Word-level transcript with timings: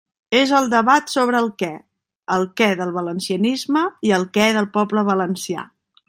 És 0.37 0.51
el 0.59 0.69
debat 0.69 1.11
sobre 1.15 1.37
el 1.41 1.49
«què», 1.63 1.67
el 2.37 2.45
què 2.61 2.69
del 2.79 2.93
valencianisme 2.95 3.83
i 4.09 4.15
el 4.19 4.25
què 4.39 4.47
del 4.57 4.69
poble 4.79 5.05
valencià. 5.11 5.67